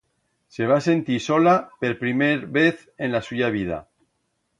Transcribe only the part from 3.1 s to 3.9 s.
la suya vida.